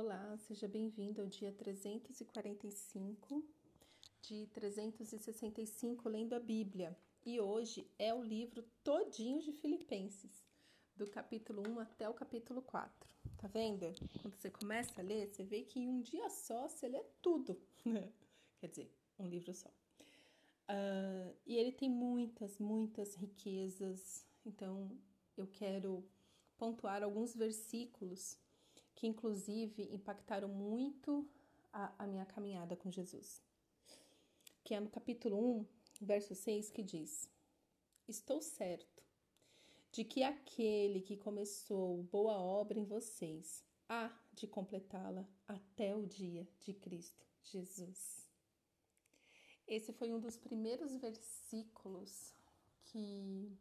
Olá, 0.00 0.36
seja 0.46 0.68
bem-vindo 0.68 1.20
ao 1.20 1.26
dia 1.26 1.52
345 1.52 3.44
de 4.22 4.46
365 4.46 6.08
lendo 6.08 6.34
a 6.34 6.38
Bíblia. 6.38 6.96
E 7.26 7.40
hoje 7.40 7.84
é 7.98 8.14
o 8.14 8.22
livro 8.22 8.62
todinho 8.84 9.42
de 9.42 9.50
Filipenses, 9.50 10.46
do 10.94 11.04
capítulo 11.10 11.68
1 11.68 11.80
até 11.80 12.08
o 12.08 12.14
capítulo 12.14 12.62
4. 12.62 13.12
Tá 13.38 13.48
vendo? 13.48 13.92
Quando 14.22 14.36
você 14.36 14.48
começa 14.48 15.00
a 15.00 15.04
ler, 15.04 15.26
você 15.26 15.42
vê 15.42 15.64
que 15.64 15.80
em 15.80 15.88
um 15.88 16.00
dia 16.00 16.30
só 16.30 16.68
você 16.68 16.86
lê 16.86 17.02
tudo. 17.20 17.60
Quer 18.60 18.68
dizer, 18.68 18.94
um 19.18 19.26
livro 19.26 19.52
só. 19.52 19.68
Uh, 19.68 21.34
e 21.44 21.56
ele 21.56 21.72
tem 21.72 21.90
muitas, 21.90 22.56
muitas 22.60 23.16
riquezas. 23.16 24.24
Então, 24.46 24.96
eu 25.36 25.48
quero 25.48 26.08
pontuar 26.56 27.02
alguns 27.02 27.34
versículos 27.34 28.38
que 28.98 29.06
inclusive 29.06 29.88
impactaram 29.94 30.48
muito 30.48 31.24
a, 31.72 32.02
a 32.02 32.06
minha 32.08 32.26
caminhada 32.26 32.74
com 32.74 32.90
Jesus. 32.90 33.40
Que 34.64 34.74
é 34.74 34.80
no 34.80 34.90
capítulo 34.90 35.60
1, 35.60 35.66
verso 36.02 36.34
6, 36.34 36.70
que 36.70 36.82
diz: 36.82 37.30
Estou 38.08 38.42
certo 38.42 39.04
de 39.92 40.02
que 40.02 40.24
aquele 40.24 41.00
que 41.00 41.16
começou 41.16 42.02
boa 42.10 42.40
obra 42.40 42.76
em 42.76 42.84
vocês 42.84 43.64
há 43.88 44.12
de 44.34 44.48
completá-la 44.48 45.24
até 45.46 45.94
o 45.94 46.04
dia 46.04 46.48
de 46.60 46.74
Cristo 46.74 47.24
Jesus. 47.44 48.28
Esse 49.64 49.92
foi 49.92 50.12
um 50.12 50.18
dos 50.18 50.36
primeiros 50.36 50.96
versículos 50.96 52.34
que 52.86 53.56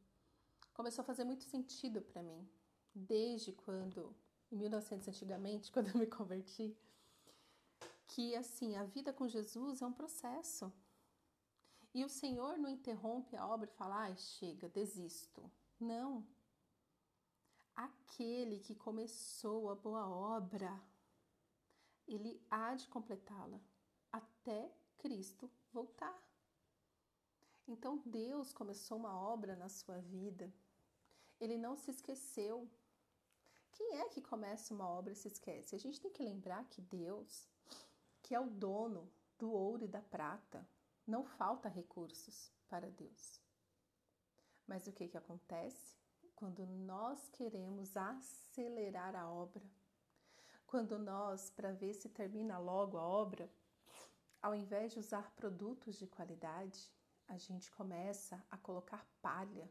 começou 0.74 1.04
a 1.04 1.06
fazer 1.06 1.26
muito 1.26 1.44
sentido 1.44 2.02
para 2.02 2.24
mim, 2.24 2.50
desde 2.96 3.52
quando 3.52 4.16
em 4.52 4.56
1900 4.56 5.08
antigamente, 5.08 5.72
quando 5.74 5.90
eu 5.90 5.98
me 5.98 6.08
converti, 6.08 6.76
que 8.08 8.36
assim, 8.36 8.76
a 8.76 8.84
vida 8.84 9.12
com 9.14 9.28
Jesus 9.28 9.82
é 9.82 9.86
um 9.86 9.94
processo. 9.94 10.72
E 11.94 12.04
o 12.04 12.10
Senhor 12.10 12.58
não 12.58 12.70
interrompe 12.70 13.36
a 13.36 13.48
obra 13.48 13.70
e 13.70 13.76
fala: 13.76 14.04
"Ai, 14.04 14.16
chega, 14.18 14.70
desisto". 14.70 15.50
Não. 15.80 16.26
Aquele 17.76 18.60
que 18.60 18.76
começou 18.76 19.70
a 19.70 19.76
boa 19.76 20.08
obra, 20.08 20.82
ele 22.08 22.42
há 22.50 22.74
de 22.74 22.88
completá-la 22.88 23.60
até 24.12 24.72
Cristo 24.98 25.50
voltar. 25.72 26.18
Então 27.68 28.02
Deus 28.06 28.54
começou 28.54 28.98
uma 28.98 29.16
obra 29.20 29.56
na 29.56 29.70
sua 29.70 30.00
vida. 30.00 30.52
Ele 31.40 31.58
não 31.58 31.76
se 31.76 31.92
esqueceu 31.92 32.68
quem 33.72 34.00
é 34.00 34.10
que 34.10 34.22
começa 34.22 34.74
uma 34.74 34.88
obra 34.88 35.14
e 35.14 35.16
se 35.16 35.28
esquece? 35.28 35.76
A 35.76 35.80
gente 35.80 36.00
tem 36.00 36.12
que 36.12 36.24
lembrar 36.24 36.64
que 36.66 36.82
Deus, 36.82 37.48
que 38.22 38.34
é 38.34 38.40
o 38.40 38.50
dono 38.50 39.12
do 39.38 39.52
ouro 39.52 39.84
e 39.84 39.88
da 39.88 40.02
prata, 40.02 40.68
não 41.06 41.24
falta 41.24 41.70
recursos 41.70 42.52
para 42.68 42.90
Deus. 42.90 43.40
Mas 44.68 44.88
o 44.88 44.92
que, 44.92 45.08
que 45.08 45.18
acontece? 45.18 45.96
Quando 46.36 46.66
nós 46.66 47.30
queremos 47.30 47.96
acelerar 47.96 49.16
a 49.16 49.30
obra, 49.30 49.64
quando 50.66 51.00
nós, 51.00 51.50
para 51.50 51.72
ver 51.72 51.94
se 51.94 52.10
termina 52.10 52.60
logo 52.60 52.98
a 52.98 53.08
obra, 53.08 53.50
ao 54.42 54.54
invés 54.54 54.92
de 54.92 55.00
usar 55.00 55.32
produtos 55.32 55.98
de 55.98 56.06
qualidade, 56.06 56.92
a 57.28 57.38
gente 57.38 57.72
começa 57.72 58.44
a 58.52 58.58
colocar 58.58 59.06
palha, 59.22 59.70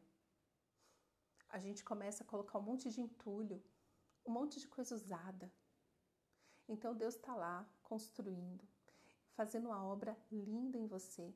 a 1.48 1.58
gente 1.58 1.84
começa 1.84 2.24
a 2.24 2.27
colocar 2.27 2.58
um 2.58 2.62
monte 2.62 2.91
de 2.91 3.00
entulho, 3.00 3.62
um 4.27 4.32
monte 4.32 4.58
de 4.58 4.66
coisa 4.66 4.94
usada. 4.94 5.50
Então 6.69 6.94
Deus 6.94 7.14
está 7.14 7.34
lá 7.34 7.66
construindo, 7.82 8.66
fazendo 9.34 9.66
uma 9.66 9.84
obra 9.84 10.18
linda 10.30 10.77
em 10.77 10.86
você, 10.86 11.33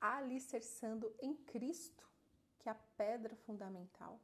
alicerçando 0.00 1.14
em 1.20 1.34
Cristo, 1.34 2.08
que 2.58 2.68
é 2.68 2.72
a 2.72 2.82
pedra 2.96 3.36
fundamental. 3.36 4.18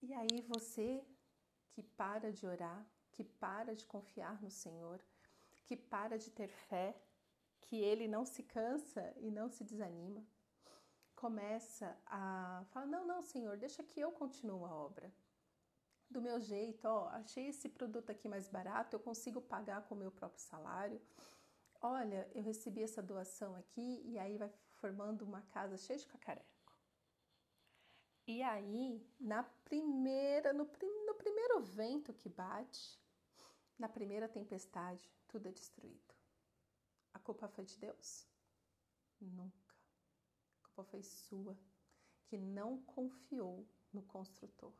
E 0.00 0.12
aí 0.14 0.40
você 0.48 1.04
que 1.70 1.82
para 1.82 2.32
de 2.32 2.46
orar, 2.46 2.86
que 3.12 3.24
para 3.24 3.74
de 3.74 3.86
confiar 3.86 4.40
no 4.40 4.50
Senhor, 4.50 5.00
que 5.66 5.76
para 5.76 6.18
de 6.18 6.30
ter 6.30 6.48
fé, 6.48 6.96
que 7.60 7.76
ele 7.76 8.06
não 8.06 8.24
se 8.24 8.42
cansa 8.42 9.12
e 9.18 9.30
não 9.30 9.48
se 9.48 9.64
desanima, 9.64 10.24
começa 11.14 11.98
a 12.06 12.64
falar: 12.70 12.86
não, 12.86 13.06
não, 13.06 13.22
Senhor, 13.22 13.56
deixa 13.56 13.82
que 13.82 14.00
eu 14.00 14.12
continuo 14.12 14.66
a 14.66 14.74
obra 14.74 15.12
do 16.10 16.20
meu 16.20 16.40
jeito, 16.40 16.86
ó, 16.86 17.08
achei 17.08 17.48
esse 17.48 17.68
produto 17.68 18.10
aqui 18.10 18.28
mais 18.28 18.48
barato, 18.48 18.94
eu 18.94 19.00
consigo 19.00 19.40
pagar 19.40 19.82
com 19.88 19.94
o 19.94 19.98
meu 19.98 20.10
próprio 20.10 20.40
salário. 20.42 21.00
Olha, 21.80 22.30
eu 22.34 22.42
recebi 22.42 22.82
essa 22.82 23.02
doação 23.02 23.54
aqui 23.54 24.02
e 24.04 24.18
aí 24.18 24.38
vai 24.38 24.50
formando 24.74 25.22
uma 25.22 25.42
casa 25.42 25.76
cheia 25.76 25.98
de 25.98 26.06
cacareco. 26.06 26.54
E 28.26 28.42
aí, 28.42 29.06
na 29.20 29.42
primeira, 29.42 30.52
no, 30.52 30.64
no 31.06 31.14
primeiro 31.14 31.60
vento 31.60 32.12
que 32.14 32.28
bate, 32.28 32.98
na 33.78 33.88
primeira 33.88 34.28
tempestade, 34.28 35.12
tudo 35.28 35.48
é 35.48 35.52
destruído. 35.52 36.14
A 37.12 37.18
culpa 37.18 37.48
foi 37.48 37.64
de 37.64 37.78
Deus? 37.78 38.26
Nunca. 39.20 39.74
A 40.62 40.68
culpa 40.68 40.84
foi 40.84 41.02
sua, 41.02 41.58
que 42.24 42.38
não 42.38 42.80
confiou 42.82 43.68
no 43.92 44.02
construtor. 44.02 44.72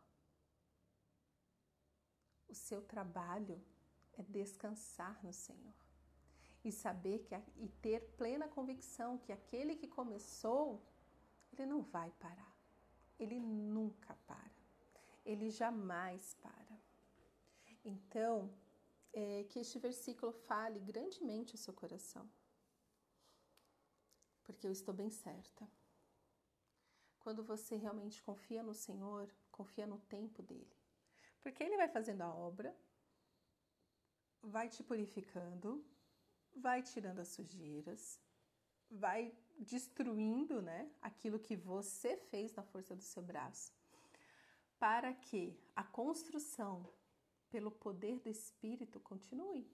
O 2.48 2.54
seu 2.54 2.82
trabalho 2.82 3.60
é 4.16 4.22
descansar 4.22 5.22
no 5.24 5.32
Senhor 5.32 5.74
e 6.64 6.72
saber 6.72 7.18
que 7.20 7.34
e 7.56 7.68
ter 7.68 8.00
plena 8.16 8.48
convicção 8.48 9.18
que 9.18 9.32
aquele 9.32 9.76
que 9.76 9.86
começou, 9.86 10.82
ele 11.52 11.66
não 11.66 11.82
vai 11.82 12.10
parar. 12.12 12.54
Ele 13.18 13.38
nunca 13.38 14.14
para. 14.26 14.50
Ele 15.24 15.50
jamais 15.50 16.34
para. 16.34 16.80
Então, 17.84 18.50
é, 19.12 19.44
que 19.44 19.58
este 19.58 19.78
versículo 19.78 20.32
fale 20.32 20.80
grandemente 20.80 21.54
o 21.54 21.58
seu 21.58 21.72
coração. 21.72 22.28
Porque 24.42 24.66
eu 24.66 24.72
estou 24.72 24.92
bem 24.92 25.10
certa. 25.10 25.68
Quando 27.20 27.42
você 27.42 27.76
realmente 27.76 28.22
confia 28.22 28.62
no 28.62 28.74
Senhor, 28.74 29.30
confia 29.50 29.86
no 29.86 29.98
tempo 29.98 30.42
dele, 30.42 30.76
porque 31.44 31.62
ele 31.62 31.76
vai 31.76 31.88
fazendo 31.88 32.22
a 32.22 32.34
obra, 32.34 32.74
vai 34.42 34.66
te 34.66 34.82
purificando, 34.82 35.84
vai 36.56 36.82
tirando 36.82 37.18
as 37.18 37.28
sujeiras, 37.28 38.18
vai 38.90 39.36
destruindo, 39.58 40.62
né, 40.62 40.90
aquilo 41.02 41.38
que 41.38 41.54
você 41.54 42.16
fez 42.16 42.54
na 42.54 42.62
força 42.62 42.96
do 42.96 43.02
seu 43.02 43.22
braço, 43.22 43.74
para 44.78 45.12
que 45.12 45.54
a 45.76 45.84
construção 45.84 46.90
pelo 47.50 47.70
poder 47.70 48.18
do 48.20 48.30
espírito 48.30 48.98
continue. 48.98 49.70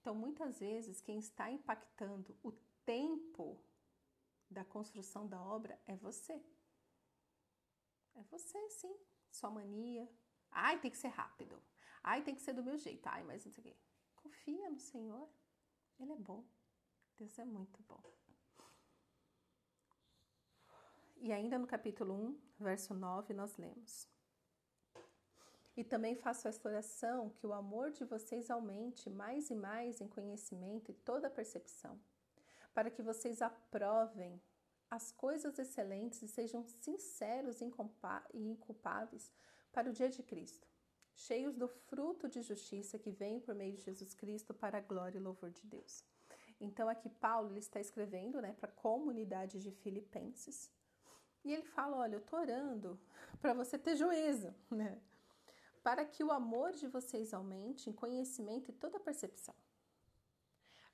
Então, 0.00 0.14
muitas 0.14 0.58
vezes 0.60 1.00
quem 1.00 1.18
está 1.18 1.50
impactando 1.50 2.36
o 2.42 2.52
tempo 2.84 3.58
da 4.50 4.64
construção 4.66 5.26
da 5.26 5.40
obra 5.42 5.80
é 5.86 5.96
você. 5.96 6.44
É 8.14 8.22
você, 8.24 8.68
sim. 8.68 8.94
Sua 9.30 9.50
mania, 9.50 10.06
Ai, 10.52 10.78
tem 10.78 10.90
que 10.90 10.98
ser 10.98 11.08
rápido. 11.08 11.60
Ai, 12.02 12.22
tem 12.22 12.34
que 12.34 12.42
ser 12.42 12.52
do 12.52 12.62
meu 12.62 12.76
jeito. 12.76 13.06
Ai, 13.06 13.22
mas 13.24 13.44
não 13.44 13.52
sei 13.52 13.62
o 13.62 13.64
quê. 13.64 13.76
Confia 14.16 14.70
no 14.70 14.78
Senhor. 14.78 15.28
Ele 15.98 16.12
é 16.12 16.16
bom. 16.16 16.44
Deus 17.18 17.38
é 17.38 17.44
muito 17.44 17.82
bom. 17.82 18.02
E 21.16 21.32
ainda 21.32 21.56
no 21.56 21.68
capítulo 21.68 22.14
1, 22.14 22.40
verso 22.58 22.92
9, 22.92 23.32
nós 23.32 23.56
lemos: 23.56 24.08
E 25.76 25.84
também 25.84 26.16
faço 26.16 26.48
esta 26.48 26.68
oração 26.68 27.30
que 27.30 27.46
o 27.46 27.52
amor 27.52 27.92
de 27.92 28.04
vocês 28.04 28.50
aumente 28.50 29.08
mais 29.08 29.48
e 29.48 29.54
mais 29.54 30.00
em 30.00 30.08
conhecimento 30.08 30.90
e 30.90 30.94
toda 30.94 31.30
percepção, 31.30 32.00
para 32.74 32.90
que 32.90 33.02
vocês 33.02 33.40
aprovem 33.40 34.42
as 34.90 35.12
coisas 35.12 35.58
excelentes 35.58 36.20
e 36.22 36.28
sejam 36.28 36.66
sinceros 36.66 37.60
e 37.60 37.70
inculpáveis 38.34 39.32
para 39.72 39.88
o 39.88 39.92
dia 39.92 40.08
de 40.08 40.22
Cristo, 40.22 40.66
cheios 41.14 41.56
do 41.56 41.66
fruto 41.66 42.28
de 42.28 42.42
justiça 42.42 42.98
que 42.98 43.10
vem 43.10 43.40
por 43.40 43.54
meio 43.54 43.74
de 43.74 43.82
Jesus 43.82 44.14
Cristo 44.14 44.52
para 44.52 44.78
a 44.78 44.80
glória 44.80 45.18
e 45.18 45.20
louvor 45.20 45.50
de 45.50 45.66
Deus. 45.66 46.04
Então 46.60 46.88
aqui 46.88 47.08
Paulo 47.08 47.50
ele 47.50 47.58
está 47.58 47.80
escrevendo, 47.80 48.40
né, 48.40 48.54
para 48.60 48.70
a 48.70 48.74
comunidade 48.74 49.60
de 49.60 49.72
Filipenses. 49.72 50.70
E 51.44 51.52
ele 51.52 51.64
fala, 51.64 51.96
olha, 51.96 52.16
eu 52.16 52.20
tô 52.20 52.36
orando 52.36 53.00
para 53.40 53.52
você 53.52 53.76
ter 53.76 53.96
juízo, 53.96 54.54
né? 54.70 55.00
Para 55.82 56.04
que 56.04 56.22
o 56.22 56.30
amor 56.30 56.70
de 56.72 56.86
vocês 56.86 57.34
aumente 57.34 57.90
em 57.90 57.92
conhecimento 57.92 58.70
e 58.70 58.74
toda 58.74 59.00
percepção. 59.00 59.54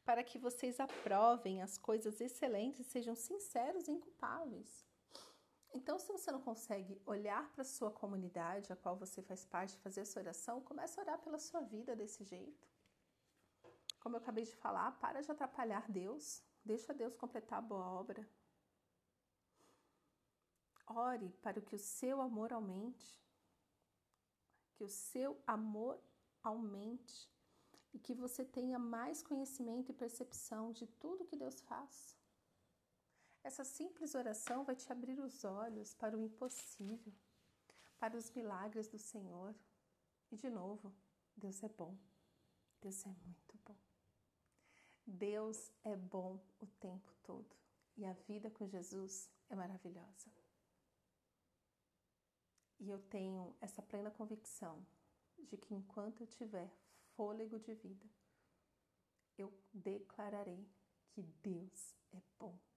Para 0.03 0.25
que 0.25 0.39
vocês 0.39 0.81
aprovem 0.81 1.61
as 1.61 1.77
coisas 1.77 2.19
excelentes 2.19 2.81
e 2.81 2.85
sejam 2.85 3.15
sinceros 3.15 3.87
e 3.89 3.93
inculpáveis. 3.93 4.88
Então, 5.73 5.99
se 5.99 6.11
você 6.11 6.33
não 6.33 6.41
consegue 6.41 7.01
olhar 7.05 7.51
para 7.53 7.63
a 7.63 7.65
sua 7.65 7.91
comunidade, 7.91 8.73
a 8.73 8.77
qual 8.77 8.97
você 8.97 9.23
faz 9.23 9.45
parte, 9.45 9.79
fazer 9.79 10.01
essa 10.01 10.19
oração, 10.19 10.61
comece 10.63 10.99
a 10.99 11.03
orar 11.03 11.19
pela 11.19 11.39
sua 11.39 11.61
vida 11.61 11.95
desse 11.95 12.25
jeito. 12.25 12.67
Como 14.01 14.17
eu 14.17 14.21
acabei 14.21 14.45
de 14.45 14.57
falar, 14.57 14.93
para 14.99 15.21
de 15.21 15.31
atrapalhar 15.31 15.91
Deus, 15.91 16.43
deixa 16.65 16.95
Deus 16.95 17.15
completar 17.15 17.59
a 17.59 17.63
boa 17.63 17.87
obra. 17.87 18.29
Ore 20.87 21.31
para 21.43 21.61
que 21.61 21.75
o 21.75 21.79
seu 21.79 22.21
amor 22.23 22.53
aumente, 22.53 23.23
que 24.73 24.85
o 24.85 24.89
seu 24.89 25.39
amor 25.47 26.01
aumente 26.43 27.31
e 27.93 27.99
que 27.99 28.15
você 28.15 28.45
tenha 28.45 28.79
mais 28.79 29.23
conhecimento 29.23 29.91
e 29.91 29.95
percepção 29.95 30.73
de 30.73 30.87
tudo 30.87 31.27
que 31.27 31.37
Deus 31.37 31.61
faz. 31.61 32.18
Essa 33.49 33.65
simples 33.65 34.15
oração 34.15 34.63
vai 34.63 34.77
te 34.77 34.93
abrir 34.93 35.19
os 35.19 35.43
olhos 35.43 35.95
para 35.95 36.15
o 36.15 36.21
impossível, 36.21 37.15
para 37.99 38.15
os 38.15 38.31
milagres 38.33 38.89
do 38.89 38.99
Senhor. 38.99 39.55
E 40.31 40.37
de 40.37 40.51
novo, 40.51 40.95
Deus 41.35 41.63
é 41.63 41.69
bom. 41.71 41.97
Deus 42.79 43.07
é 43.07 43.09
muito 43.09 43.59
bom. 43.65 43.75
Deus 45.07 45.73
é 45.83 45.97
bom 45.97 46.39
o 46.61 46.67
tempo 46.67 47.11
todo 47.23 47.57
e 47.97 48.05
a 48.05 48.13
vida 48.13 48.51
com 48.51 48.69
Jesus 48.69 49.31
é 49.49 49.55
maravilhosa. 49.55 50.31
E 52.79 52.91
eu 52.91 53.01
tenho 53.05 53.57
essa 53.63 53.81
plena 53.81 54.11
convicção 54.11 54.87
de 55.39 55.57
que 55.57 55.75
enquanto 55.75 56.21
eu 56.21 56.27
tiver 56.27 56.71
fôlego 57.17 57.59
de 57.59 57.73
vida, 57.73 58.07
eu 59.39 59.51
declararei 59.73 60.69
que 61.09 61.23
Deus 61.23 61.97
é 62.13 62.21
bom 62.39 62.68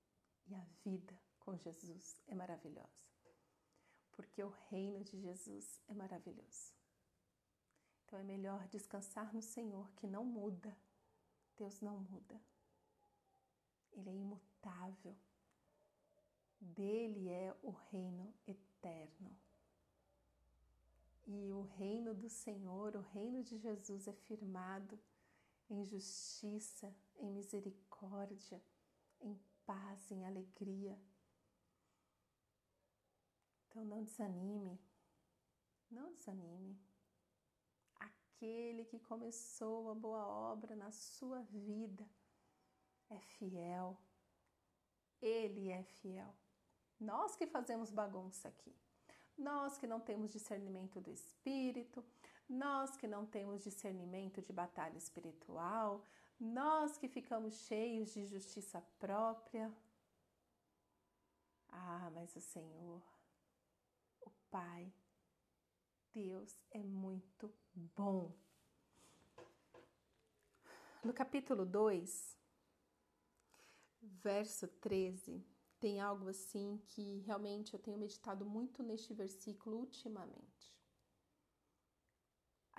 e 0.48 0.56
a 0.56 0.64
vida 0.84 1.18
com 1.40 1.56
Jesus 1.58 2.22
é 2.28 2.36
maravilhosa. 2.36 3.02
Porque 4.12 4.44
o 4.44 4.50
reino 4.70 5.04
de 5.04 5.20
Jesus 5.20 5.82
é 5.88 5.94
maravilhoso. 5.94 6.74
Então 8.06 8.20
é 8.20 8.24
melhor 8.24 8.68
descansar 8.68 9.34
no 9.34 9.42
Senhor 9.42 9.90
que 9.94 10.06
não 10.06 10.26
muda. 10.26 10.78
Deus 11.58 11.80
não 11.82 12.00
muda. 12.00 12.40
Ele 13.94 14.10
é 14.10 14.14
imutável. 14.14 15.16
Dele 16.60 17.30
é 17.30 17.56
o 17.64 17.72
reino 17.72 18.34
eterno. 18.46 19.36
E 21.26 21.52
o 21.52 21.62
reino 21.62 22.14
do 22.14 22.30
Senhor, 22.30 22.96
o 22.96 23.02
reino 23.02 23.44
de 23.44 23.58
Jesus 23.58 24.08
é 24.08 24.14
firmado 24.14 25.00
em 25.70 25.86
justiça, 25.86 26.94
em 27.18 27.32
misericórdia, 27.32 28.62
em 29.22 29.40
paz, 29.72 30.12
em 30.12 30.26
alegria. 30.26 31.00
Então 33.66 33.86
não 33.86 34.04
desanime, 34.04 34.78
não 35.90 36.14
desanime. 36.14 36.78
Aquele 37.96 38.84
que 38.84 39.00
começou 39.00 39.90
a 39.90 39.96
boa 39.96 40.28
obra 40.28 40.76
na 40.76 40.92
sua 40.92 41.42
vida 41.44 42.06
é 43.10 43.20
fiel. 43.20 43.98
Ele 45.22 45.70
é 45.70 45.84
fiel. 45.84 46.36
Nós 47.00 47.36
que 47.38 47.48
fazemos 47.48 47.90
bagunça 47.92 48.50
aqui, 48.50 48.76
nós 49.38 49.78
que 49.78 49.88
não 49.88 50.02
temos 50.02 50.34
discernimento 50.34 51.00
do 51.00 51.12
espírito, 51.12 52.04
nós 52.50 52.98
que 52.98 53.08
não 53.08 53.26
temos 53.26 53.64
discernimento 53.64 54.42
de 54.42 54.52
batalha 54.52 54.98
espiritual, 54.98 56.04
nós 56.42 56.98
que 56.98 57.08
ficamos 57.08 57.54
cheios 57.68 58.16
de 58.16 58.26
justiça 58.26 58.82
própria. 58.98 59.72
Ah, 61.70 62.10
mas 62.16 62.36
o 62.36 62.42
Senhor, 62.42 63.00
o 64.22 64.32
Pai, 64.50 64.92
Deus 66.12 66.60
é 66.72 66.82
muito 66.82 67.54
bom. 67.96 68.34
No 71.04 71.14
capítulo 71.14 71.64
2, 71.64 72.36
verso 74.02 74.68
13, 74.68 75.46
tem 75.80 76.02
algo 76.02 76.28
assim 76.28 76.82
que 76.88 77.20
realmente 77.20 77.76
eu 77.76 77.80
tenho 77.80 78.00
meditado 78.00 78.44
muito 78.46 78.82
neste 78.82 79.14
versículo 79.14 79.78
ultimamente 79.78 80.51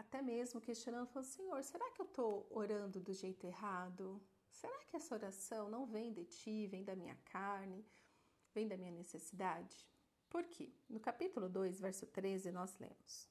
até 0.03 0.21
mesmo 0.21 0.61
questionando, 0.61 1.07
falando, 1.07 1.29
Senhor, 1.29 1.63
será 1.63 1.89
que 1.93 2.01
eu 2.01 2.07
estou 2.07 2.47
orando 2.51 3.01
do 3.01 3.15
jeito 3.15 3.47
errado? 3.47 4.21
Será 4.51 4.85
que 4.85 4.97
essa 4.97 5.15
oração 5.15 5.71
não 5.71 5.87
vem 5.87 6.13
de 6.13 6.25
ti, 6.25 6.67
vem 6.67 6.85
da 6.85 6.95
minha 6.95 7.17
carne, 7.25 7.87
vem 8.53 8.67
da 8.67 8.77
minha 8.77 8.91
necessidade? 8.91 9.87
Por 10.29 10.45
quê? 10.45 10.73
No 10.89 10.99
capítulo 10.99 11.49
2, 11.49 11.81
verso 11.81 12.07
13, 12.07 12.51
nós 12.51 12.77
lemos: 12.79 13.29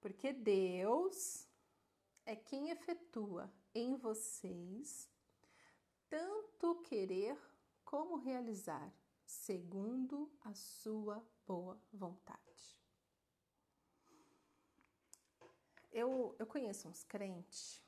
Porque 0.00 0.32
Deus 0.32 1.46
é 2.24 2.34
quem 2.34 2.70
efetua 2.70 3.50
em 3.74 3.94
vocês 3.94 5.08
tanto 6.08 6.80
querer 6.82 7.38
como 7.84 8.16
realizar, 8.16 8.92
segundo 9.24 10.30
a 10.40 10.54
sua 10.54 11.24
boa 11.46 11.80
vontade. 11.92 12.75
Eu, 15.96 16.36
eu 16.38 16.46
conheço 16.46 16.86
uns 16.86 17.02
crentes 17.04 17.82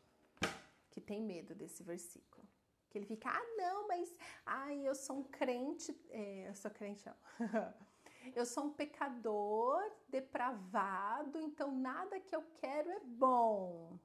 que 0.91 0.99
tem 0.99 1.23
medo 1.23 1.55
desse 1.55 1.83
versículo. 1.83 2.43
Que 2.89 2.97
ele 2.97 3.05
fica, 3.05 3.29
ah, 3.29 3.47
não, 3.59 3.87
mas 3.87 4.19
ai, 4.47 4.81
eu 4.89 4.95
sou 4.95 5.19
um 5.19 5.25
crente, 5.25 5.95
é, 6.09 6.49
eu 6.49 6.55
sou 6.55 6.71
crente, 6.71 7.05
não. 7.07 7.15
eu 8.35 8.47
sou 8.47 8.65
um 8.65 8.73
pecador 8.73 9.83
depravado, 10.09 11.39
então 11.39 11.71
nada 11.71 12.19
que 12.19 12.35
eu 12.35 12.43
quero 12.57 12.91
é 12.91 13.01
bom. 13.01 13.99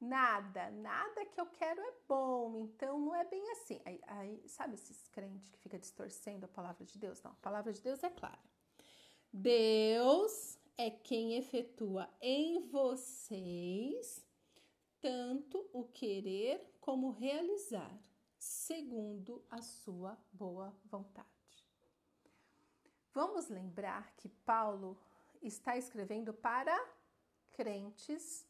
Nada, 0.00 0.70
nada 0.70 1.26
que 1.26 1.40
eu 1.40 1.46
quero 1.46 1.80
é 1.80 1.92
bom, 2.06 2.56
então 2.56 3.00
não 3.00 3.16
é 3.16 3.24
bem 3.24 3.50
assim. 3.50 3.82
Aí, 3.84 4.00
aí, 4.06 4.48
sabe 4.48 4.74
esses 4.74 5.08
crentes 5.08 5.48
que 5.48 5.58
fica 5.58 5.76
distorcendo 5.76 6.44
a 6.44 6.48
palavra 6.48 6.84
de 6.84 6.96
Deus? 6.96 7.20
Não, 7.20 7.32
a 7.32 7.42
palavra 7.42 7.72
de 7.72 7.82
Deus 7.82 8.00
é 8.04 8.10
clara. 8.10 8.38
Deus 9.32 10.56
é 10.78 10.90
quem 10.90 11.36
efetua 11.36 12.08
em 12.20 12.68
vocês 12.68 14.24
tanto 15.00 15.68
o 15.72 15.84
querer 15.84 16.78
como 16.80 17.10
realizar, 17.10 18.00
segundo 18.38 19.44
a 19.50 19.60
sua 19.60 20.16
boa 20.32 20.72
vontade. 20.84 21.28
Vamos 23.12 23.48
lembrar 23.48 24.14
que 24.14 24.28
Paulo 24.28 24.96
está 25.42 25.76
escrevendo 25.76 26.32
para 26.32 26.76
crentes, 27.52 28.46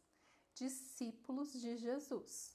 discípulos 0.54 1.53
de 1.53 1.79
Jesus. 1.79 2.55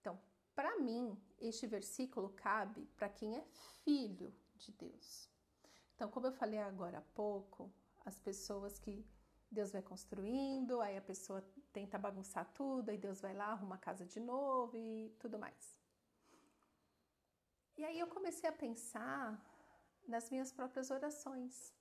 Então, 0.00 0.18
para 0.54 0.78
mim, 0.80 1.16
este 1.38 1.66
versículo 1.66 2.30
cabe 2.30 2.86
para 2.96 3.08
quem 3.08 3.36
é 3.36 3.44
filho 3.84 4.34
de 4.56 4.72
Deus. 4.72 5.28
Então, 5.94 6.10
como 6.10 6.26
eu 6.26 6.32
falei 6.32 6.58
agora 6.58 6.98
há 6.98 7.02
pouco, 7.14 7.72
as 8.08 8.18
pessoas 8.28 8.78
que 8.78 8.94
Deus 9.50 9.70
vai 9.72 9.82
construindo, 9.82 10.80
aí 10.80 10.96
a 10.96 11.02
pessoa 11.02 11.40
tenta 11.72 11.98
bagunçar 11.98 12.44
tudo, 12.52 12.90
aí 12.90 12.98
Deus 12.98 13.20
vai 13.20 13.34
lá, 13.34 13.48
arruma 13.52 13.76
a 13.76 13.84
casa 13.88 14.04
de 14.04 14.20
novo 14.20 14.76
e 14.76 15.10
tudo 15.18 15.38
mais. 15.38 15.76
E 17.76 17.84
aí 17.84 17.98
eu 17.98 18.08
comecei 18.08 18.48
a 18.48 18.52
pensar 18.52 19.22
nas 20.06 20.30
minhas 20.30 20.50
próprias 20.52 20.90
orações. 20.90 21.72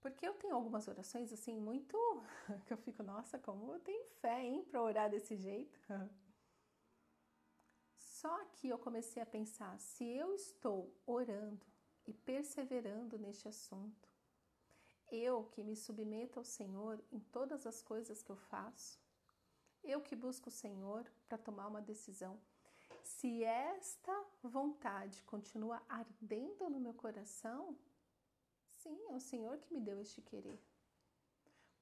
Porque 0.00 0.26
eu 0.26 0.34
tenho 0.34 0.54
algumas 0.54 0.86
orações 0.86 1.32
assim 1.32 1.56
muito 1.58 1.96
que 2.66 2.72
eu 2.72 2.78
fico, 2.78 3.02
nossa, 3.02 3.38
como 3.38 3.72
eu 3.72 3.80
tenho 3.80 4.04
fé, 4.20 4.44
hein, 4.44 4.64
para 4.64 4.82
orar 4.82 5.10
desse 5.10 5.36
jeito. 5.36 5.78
Só 7.96 8.44
que 8.46 8.68
eu 8.68 8.78
comecei 8.78 9.22
a 9.22 9.26
pensar, 9.26 9.78
se 9.78 10.04
eu 10.04 10.34
estou 10.34 10.92
orando 11.06 11.66
e 12.08 12.12
perseverando 12.12 13.18
neste 13.18 13.46
assunto. 13.46 14.07
Eu 15.10 15.44
que 15.44 15.62
me 15.62 15.74
submeto 15.74 16.38
ao 16.38 16.44
Senhor 16.44 17.02
em 17.10 17.20
todas 17.20 17.66
as 17.66 17.82
coisas 17.82 18.22
que 18.22 18.30
eu 18.30 18.36
faço. 18.36 18.98
Eu 19.82 20.00
que 20.00 20.14
busco 20.14 20.48
o 20.48 20.52
Senhor 20.52 21.10
para 21.28 21.38
tomar 21.38 21.66
uma 21.66 21.80
decisão. 21.80 22.38
Se 23.02 23.42
esta 23.44 24.24
vontade 24.42 25.22
continua 25.24 25.82
ardendo 25.88 26.68
no 26.68 26.78
meu 26.78 26.92
coração, 26.92 27.76
sim, 28.66 28.98
é 29.08 29.14
o 29.14 29.20
Senhor 29.20 29.58
que 29.58 29.72
me 29.72 29.80
deu 29.80 30.00
este 30.00 30.20
querer. 30.20 30.60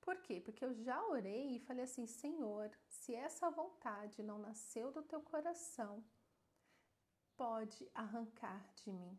Por 0.01 0.19
quê? 0.19 0.41
Porque 0.41 0.65
eu 0.65 0.73
já 0.73 1.05
orei 1.07 1.57
e 1.57 1.61
falei 1.61 1.85
assim: 1.85 2.07
Senhor, 2.07 2.71
se 2.89 3.15
essa 3.15 3.51
vontade 3.51 4.23
não 4.23 4.39
nasceu 4.39 4.93
do 4.93 5.03
teu 5.03 5.21
coração, 5.21 6.05
pode 7.37 7.91
arrancar 7.93 8.73
de 8.77 8.93
mim 8.93 9.19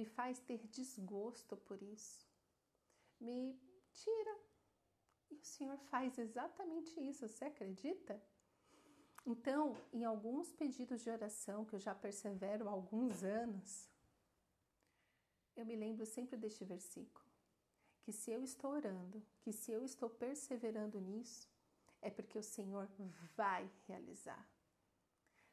me 0.00 0.04
faz 0.04 0.38
ter 0.40 0.66
desgosto 0.68 1.56
por 1.56 1.82
isso, 1.82 2.26
me 3.20 3.58
tira. 3.92 4.38
E 5.30 5.36
o 5.36 5.44
Senhor 5.44 5.78
faz 5.90 6.18
exatamente 6.18 6.98
isso, 7.00 7.28
você 7.28 7.44
acredita? 7.44 8.20
Então, 9.24 9.76
em 9.92 10.04
alguns 10.04 10.52
pedidos 10.52 11.02
de 11.02 11.10
oração 11.10 11.64
que 11.64 11.74
eu 11.74 11.78
já 11.78 11.94
persevero 11.94 12.68
há 12.68 12.72
alguns 12.72 13.22
anos, 13.22 13.88
eu 15.56 15.64
me 15.64 15.76
lembro 15.76 16.06
sempre 16.06 16.36
deste 16.36 16.64
versículo. 16.64 17.24
Que 18.02 18.12
se 18.12 18.30
eu 18.30 18.42
estou 18.42 18.72
orando, 18.72 19.22
que 19.42 19.52
se 19.52 19.70
eu 19.70 19.84
estou 19.84 20.08
perseverando 20.08 20.98
nisso, 21.00 21.48
é 22.00 22.10
porque 22.10 22.38
o 22.38 22.42
Senhor 22.42 22.88
vai 23.36 23.70
realizar. 23.86 24.48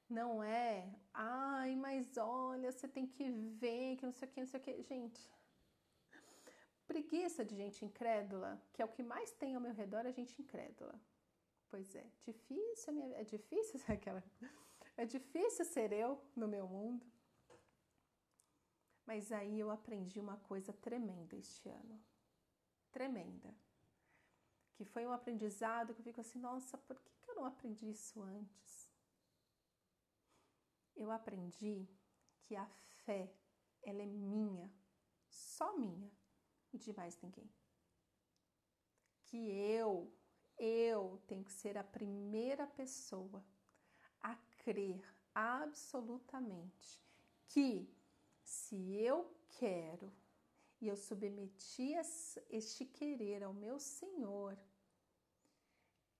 Não 0.10 0.42
é, 0.42 0.90
ai, 1.14 1.76
mas 1.76 2.16
olha, 2.16 2.72
você 2.72 2.88
tem 2.88 3.06
que 3.06 3.30
ver, 3.30 3.98
que 3.98 4.06
não 4.06 4.14
sei 4.14 4.28
o 4.28 4.32
que, 4.32 4.40
não 4.40 4.48
sei 4.48 4.60
o 4.60 4.64
que. 4.64 4.82
Gente, 4.84 5.30
preguiça 6.98 7.46
de 7.46 7.56
gente 7.56 7.86
incrédula, 7.86 8.60
que 8.74 8.82
é 8.82 8.86
o 8.86 8.94
que 8.96 9.04
mais 9.04 9.32
tem 9.32 9.54
ao 9.54 9.62
meu 9.62 9.74
redor, 9.74 10.06
é 10.06 10.12
gente 10.12 10.42
incrédula. 10.42 11.00
Pois 11.70 11.96
é, 11.96 12.06
difícil, 12.24 13.14
é 13.14 13.24
difícil 13.24 13.80
aquela. 13.88 14.24
É 14.96 15.06
difícil 15.06 15.64
ser 15.66 15.92
eu 15.92 16.20
no 16.36 16.48
meu 16.48 16.68
mundo. 16.68 17.06
Mas 19.06 19.32
aí 19.32 19.60
eu 19.60 19.70
aprendi 19.70 20.20
uma 20.20 20.38
coisa 20.38 20.74
tremenda 20.74 21.36
este 21.36 21.70
ano. 21.70 22.04
Tremenda. 22.92 23.54
Que 24.74 24.84
foi 24.84 25.06
um 25.06 25.12
aprendizado 25.12 25.94
que 25.94 26.02
eu 26.02 26.04
fico 26.04 26.22
assim, 26.22 26.40
nossa, 26.40 26.78
por 26.80 27.00
que, 27.00 27.12
que 27.22 27.30
eu 27.30 27.36
não 27.36 27.46
aprendi 27.46 27.90
isso 27.90 28.22
antes? 28.22 28.92
Eu 30.96 31.12
aprendi 31.12 31.88
que 32.42 32.56
a 32.56 32.66
fé, 33.06 33.32
ela 33.84 34.02
é 34.02 34.06
minha, 34.06 34.72
só 35.30 35.78
minha 35.78 36.12
e 36.78 36.80
de 36.80 36.94
mais 36.94 37.20
ninguém. 37.22 37.50
Que 39.26 39.38
eu, 39.38 40.12
eu 40.58 41.22
tenho 41.28 41.44
que 41.44 41.52
ser 41.52 41.78
a 41.78 41.84
primeira 41.84 42.66
pessoa 42.68 43.44
a 44.22 44.36
crer 44.64 45.04
absolutamente 45.34 47.02
que 47.48 47.90
se 48.44 48.96
eu 48.96 49.36
quero 49.50 50.12
e 50.80 50.88
eu 50.88 50.96
submeti 50.96 51.94
este 52.50 52.86
querer 52.86 53.44
ao 53.44 53.54
meu 53.54 53.80
Senhor 53.80 54.58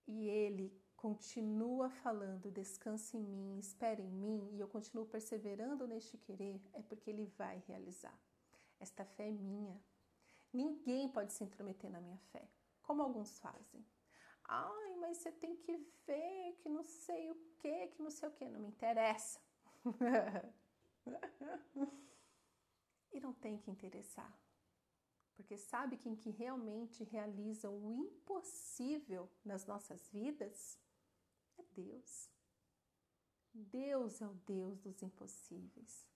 e 0.08 0.28
Ele 0.28 0.74
continua 0.96 1.90
falando, 1.90 2.50
descanse 2.50 3.18
em 3.18 3.24
mim, 3.24 3.60
espere 3.60 4.02
em 4.02 4.12
mim, 4.12 4.50
e 4.54 4.60
eu 4.60 4.68
continuo 4.68 5.06
perseverando 5.06 5.86
neste 5.86 6.18
querer, 6.18 6.60
é 6.74 6.82
porque 6.82 7.10
Ele 7.10 7.26
vai 7.38 7.64
realizar. 7.68 8.18
Esta 8.80 9.06
fé 9.06 9.28
é 9.28 9.32
minha. 9.32 9.80
Ninguém 10.54 11.10
pode 11.10 11.34
se 11.34 11.44
intrometer 11.44 11.90
na 11.92 12.00
minha 12.02 12.18
fé, 12.32 12.50
como 12.82 13.02
alguns 13.02 13.38
fazem. 13.40 13.86
Ai, 14.46 14.96
mas 14.96 15.18
você 15.18 15.32
tem 15.32 15.56
que 15.58 15.78
ver 16.06 16.54
que 16.62 16.70
não 16.70 16.84
sei 16.84 17.30
o 17.30 17.36
que, 17.60 17.88
que 17.88 18.02
não 18.02 18.10
sei 18.10 18.30
o 18.30 18.32
que, 18.32 18.48
não 18.50 18.62
me 18.62 18.70
interessa. 18.70 19.40
e 23.12 23.20
não 23.20 23.34
tem 23.34 23.58
que 23.58 23.70
interessar. 23.70 24.34
Porque 25.36 25.58
sabe 25.58 25.98
quem 25.98 26.16
que 26.16 26.32
realmente 26.32 27.04
realiza 27.04 27.70
o 27.70 27.92
impossível 27.92 29.30
nas 29.46 29.66
nossas 29.66 30.10
vidas? 30.10 30.80
É 31.58 31.64
Deus. 31.76 32.32
Deus 33.54 34.22
é 34.22 34.28
o 34.28 34.34
Deus 34.34 34.80
dos 34.80 35.02
impossíveis. 35.04 36.08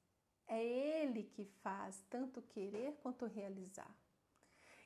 É 0.47 0.63
Ele 0.63 1.23
que 1.23 1.45
faz 1.45 2.01
tanto 2.09 2.41
querer 2.41 2.95
quanto 2.97 3.25
realizar. 3.25 3.95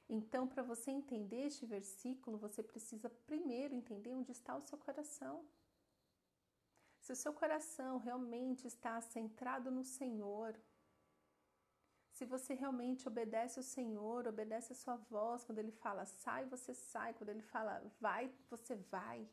Então, 0.08 0.48
para 0.48 0.62
você 0.62 0.92
entender 0.92 1.48
este 1.48 1.66
versículo, 1.66 2.38
você 2.38 2.62
precisa 2.62 3.10
primeiro 3.10 3.74
entender 3.74 4.14
onde 4.14 4.32
está 4.32 4.56
o 4.56 4.62
seu 4.62 4.78
coração. 4.78 5.44
Se 7.00 7.12
o 7.12 7.16
seu 7.16 7.34
coração 7.34 7.98
realmente 7.98 8.68
está 8.68 9.00
centrado 9.02 9.72
no 9.72 9.84
Senhor, 9.84 10.56
se 12.12 12.24
você 12.26 12.54
realmente 12.54 13.08
obedece 13.08 13.60
o 13.60 13.64
Senhor, 13.64 14.28
obedece 14.28 14.72
a 14.72 14.76
sua 14.76 14.96
voz, 14.96 15.44
quando 15.44 15.60
Ele 15.60 15.72
fala 15.72 16.06
sai, 16.06 16.46
você 16.46 16.74
sai, 16.74 17.14
quando 17.14 17.30
Ele 17.30 17.42
fala 17.42 17.84
vai, 18.00 18.32
você 18.50 18.76
vai. 18.76 19.28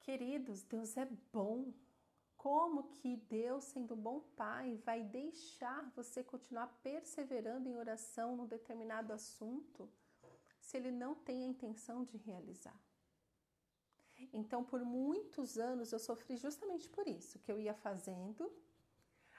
Queridos, 0.00 0.62
Deus 0.62 0.96
é 0.96 1.04
bom. 1.32 1.72
Como 2.38 2.84
que 2.84 3.16
Deus, 3.16 3.64
sendo 3.64 3.96
bom 3.96 4.20
Pai, 4.36 4.76
vai 4.86 5.02
deixar 5.02 5.92
você 5.96 6.22
continuar 6.22 6.68
perseverando 6.82 7.68
em 7.68 7.76
oração 7.76 8.36
num 8.36 8.46
determinado 8.46 9.12
assunto 9.12 9.90
se 10.60 10.76
Ele 10.76 10.92
não 10.92 11.16
tem 11.16 11.42
a 11.42 11.48
intenção 11.48 12.04
de 12.04 12.16
realizar? 12.16 12.80
Então, 14.32 14.62
por 14.62 14.84
muitos 14.84 15.58
anos 15.58 15.92
eu 15.92 15.98
sofri 15.98 16.36
justamente 16.36 16.88
por 16.88 17.08
isso, 17.08 17.40
que 17.40 17.50
eu 17.50 17.58
ia 17.58 17.74
fazendo, 17.74 18.52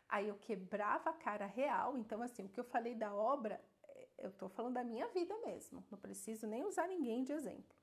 aí 0.09 0.27
eu 0.27 0.35
quebrava 0.35 1.09
a 1.09 1.13
cara 1.13 1.45
real. 1.45 1.97
Então, 1.97 2.21
assim, 2.21 2.43
o 2.43 2.49
que 2.49 2.59
eu 2.59 2.65
falei 2.65 2.95
da 2.95 3.13
obra, 3.13 3.63
é, 3.83 4.07
eu 4.17 4.31
tô 4.31 4.49
falando 4.49 4.73
da 4.73 4.83
minha 4.83 5.07
vida 5.07 5.37
mesmo, 5.39 5.85
não 5.89 5.97
preciso 5.97 6.47
nem 6.47 6.65
usar 6.65 6.87
ninguém 6.87 7.23
de 7.23 7.31
exemplo. 7.31 7.78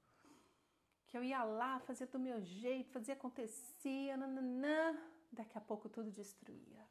Que 1.08 1.16
eu 1.16 1.22
ia 1.22 1.42
lá, 1.44 1.78
fazia 1.80 2.06
do 2.06 2.18
meu 2.18 2.40
jeito, 2.40 2.90
fazia 2.90 3.14
acontecia, 3.14 4.16
nananã, 4.16 4.96
daqui 5.30 5.56
a 5.56 5.60
pouco 5.60 5.88
tudo 5.88 6.10
destruía. 6.10 6.84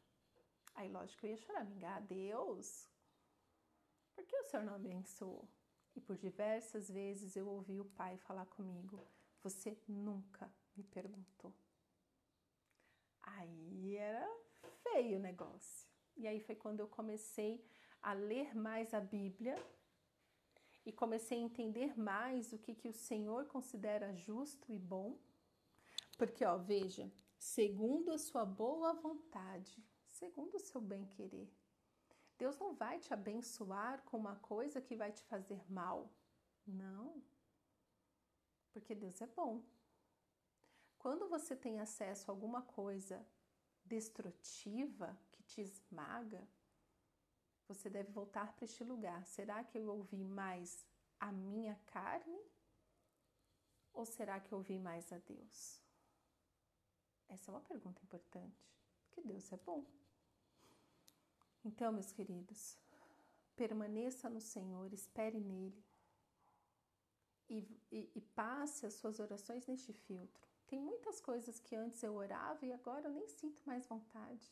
Aí, 0.74 0.90
lógico, 0.90 1.26
eu 1.26 1.32
ia 1.32 1.38
chorar, 1.38 1.66
mingar, 1.66 2.02
Deus, 2.02 2.90
por 4.14 4.26
que 4.26 4.38
o 4.38 4.44
Senhor 4.44 4.64
não 4.64 4.76
abençoou? 4.76 5.48
E 5.96 6.02
por 6.02 6.18
diversas 6.18 6.90
vezes 6.90 7.36
eu 7.36 7.48
ouvi 7.48 7.80
o 7.80 7.86
Pai 7.86 8.18
falar 8.18 8.46
comigo, 8.48 9.08
você 9.42 9.78
nunca 9.88 10.52
me 10.76 10.84
perguntou. 10.84 11.54
Aí 13.22 13.96
era 13.96 14.28
feio 14.84 15.18
o 15.18 15.22
negócio. 15.22 15.90
E 16.18 16.28
aí 16.28 16.40
foi 16.40 16.56
quando 16.56 16.80
eu 16.80 16.88
comecei 16.88 17.66
a 18.02 18.14
ler 18.14 18.56
mais 18.56 18.94
a 18.94 19.00
Bíblia 19.00 19.56
e 20.86 20.92
comecei 20.92 21.38
a 21.38 21.42
entender 21.42 21.98
mais 21.98 22.54
o 22.54 22.58
que, 22.58 22.76
que 22.76 22.88
o 22.88 22.94
Senhor 22.94 23.46
considera 23.48 24.14
justo 24.14 24.72
e 24.72 24.78
bom. 24.78 25.18
Porque, 26.18 26.46
ó, 26.46 26.58
veja, 26.58 27.12
segundo 27.38 28.12
a 28.12 28.18
sua 28.18 28.46
boa 28.46 28.94
vontade, 28.94 29.84
segundo 30.08 30.56
o 30.56 30.60
seu 30.60 30.80
bem-querer. 30.80 31.50
Deus 32.38 32.58
não 32.60 32.74
vai 32.74 33.00
te 33.00 33.14
abençoar 33.14 34.04
com 34.04 34.18
uma 34.18 34.36
coisa 34.36 34.82
que 34.82 34.96
vai 34.96 35.12
te 35.12 35.24
fazer 35.24 35.62
mal. 35.70 36.10
Não 36.66 37.24
porque 38.76 38.94
Deus 38.94 39.22
é 39.22 39.28
bom. 39.28 39.64
Quando 41.00 41.30
você 41.30 41.56
tem 41.56 41.80
acesso 41.80 42.30
a 42.30 42.34
alguma 42.34 42.62
coisa 42.62 43.26
destrutiva 43.86 45.18
que 45.32 45.42
te 45.44 45.62
esmaga, 45.62 46.46
você 47.68 47.90
deve 47.90 48.12
voltar 48.12 48.54
para 48.54 48.66
este 48.66 48.84
lugar. 48.84 49.26
Será 49.26 49.64
que 49.64 49.78
eu 49.78 49.88
ouvi 49.88 50.24
mais 50.24 50.86
a 51.20 51.32
minha 51.32 51.76
carne 51.88 52.40
ou 53.94 54.06
será 54.06 54.40
que 54.40 54.52
eu 54.52 54.58
ouvi 54.58 54.78
mais 54.78 55.12
a 55.12 55.18
Deus? 55.20 55.82
Essa 57.28 57.50
é 57.50 57.54
uma 57.54 57.62
pergunta 57.62 58.02
importante, 58.04 58.70
porque 59.04 59.22
Deus 59.22 59.52
é 59.52 59.58
bom. 59.58 59.86
Então, 61.64 61.92
meus 61.92 62.12
queridos, 62.12 62.78
permaneça 63.56 64.30
no 64.30 64.42
Senhor, 64.42 64.94
espere 64.94 65.40
nele 65.40 65.84
e, 67.50 67.68
e, 67.92 68.12
e 68.16 68.22
passe 68.22 68.86
as 68.86 68.94
suas 68.96 69.20
orações 69.20 69.66
neste 69.66 69.94
filtro. 69.94 70.48
Tem 70.68 70.80
muitas 70.80 71.22
coisas 71.22 71.60
que 71.60 71.76
antes 71.76 72.02
eu 72.04 72.14
orava 72.16 72.66
e 72.66 72.74
agora 72.74 73.08
eu 73.08 73.12
nem 73.12 73.28
sinto 73.28 73.62
mais 73.66 73.86
vontade. 73.88 74.52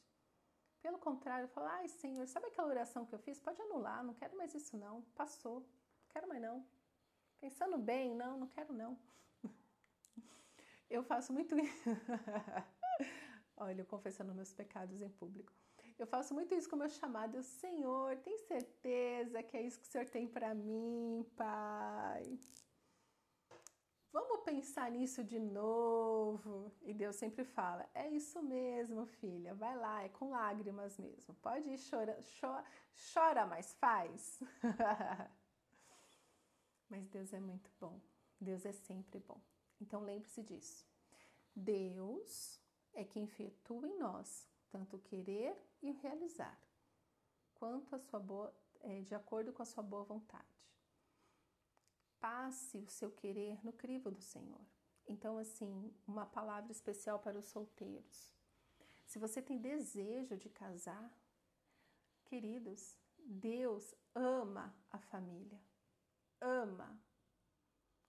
Pelo 0.83 0.99
contrário, 0.99 1.45
eu 1.45 1.47
falo, 1.47 1.67
ai 1.67 1.87
Senhor, 1.87 2.27
sabe 2.27 2.47
aquela 2.47 2.67
oração 2.67 3.05
que 3.05 3.15
eu 3.15 3.19
fiz? 3.19 3.39
Pode 3.39 3.61
anular, 3.61 4.03
não 4.03 4.13
quero 4.13 4.35
mais 4.35 4.53
isso 4.53 4.75
não, 4.75 5.01
passou, 5.15 5.61
não 5.61 6.09
quero 6.09 6.27
mais 6.27 6.41
não. 6.41 6.67
Pensando 7.39 7.77
bem, 7.77 8.13
não, 8.13 8.37
não 8.37 8.47
quero 8.47 8.73
não. 8.73 8.99
Eu 10.89 11.01
faço 11.01 11.31
muito 11.31 11.57
isso. 11.57 11.89
Olha, 13.55 13.81
eu 13.81 13.85
confessando 13.85 14.33
meus 14.33 14.51
pecados 14.53 15.01
em 15.01 15.09
público. 15.09 15.53
Eu 15.97 16.05
faço 16.07 16.33
muito 16.33 16.53
isso 16.53 16.69
com 16.69 16.75
o 16.75 16.79
meu 16.79 16.89
chamado. 16.89 17.35
Eu, 17.35 17.43
Senhor, 17.43 18.17
tem 18.17 18.37
certeza 18.39 19.41
que 19.43 19.55
é 19.55 19.61
isso 19.61 19.79
que 19.79 19.85
o 19.85 19.89
Senhor 19.89 20.09
tem 20.09 20.27
para 20.27 20.53
mim, 20.53 21.25
Pai? 21.35 22.23
Vamos 24.13 24.41
pensar 24.45 24.91
nisso 24.91 25.23
de 25.23 25.39
novo. 25.39 26.71
E 26.83 26.93
Deus 26.93 27.15
sempre 27.15 27.43
fala: 27.43 27.89
é 27.95 28.07
isso 28.07 28.41
mesmo, 28.43 29.07
filha, 29.07 29.55
vai 29.55 29.75
lá, 29.75 30.03
é 30.03 30.09
com 30.09 30.29
lágrimas 30.29 30.99
mesmo. 30.99 31.33
Pode 31.35 31.67
ir 31.67 31.79
chora, 31.89 32.15
chora, 32.39 32.63
chora 33.11 33.45
mas 33.47 33.73
faz. 33.73 34.39
mas 36.87 37.07
Deus 37.07 37.33
é 37.33 37.39
muito 37.39 37.71
bom. 37.79 37.99
Deus 38.39 38.63
é 38.67 38.71
sempre 38.71 39.19
bom. 39.19 39.41
Então 39.81 40.01
lembre-se 40.01 40.43
disso. 40.43 40.85
Deus 41.55 42.61
é 42.93 43.03
quem 43.03 43.23
efetua 43.23 43.87
em 43.87 43.97
nós 43.97 44.47
tanto 44.69 44.97
querer 44.97 45.55
e 45.83 45.91
realizar, 45.91 46.59
quanto 47.53 47.95
a 47.95 47.99
sua 47.99 48.19
boa, 48.19 48.51
é, 48.81 49.01
de 49.01 49.13
acordo 49.13 49.53
com 49.53 49.61
a 49.61 49.65
sua 49.65 49.83
boa 49.83 50.03
vontade 50.03 50.52
passe 52.23 52.77
o 52.77 52.87
seu 52.87 53.11
querer 53.11 53.59
no 53.65 53.73
crivo 53.73 54.09
do 54.09 54.21
Senhor. 54.21 54.65
Então, 55.05 55.37
assim, 55.37 55.93
uma 56.07 56.25
palavra 56.25 56.71
especial 56.71 57.19
para 57.19 57.37
os 57.37 57.45
solteiros. 57.45 58.33
Se 59.05 59.19
você 59.19 59.41
tem 59.41 59.57
desejo 59.59 60.37
de 60.37 60.49
casar, 60.49 61.11
Queridos, 62.33 62.97
Deus 63.19 63.93
ama 64.15 64.75
a 64.89 64.97
família. 64.97 65.61
Ama. 66.41 66.99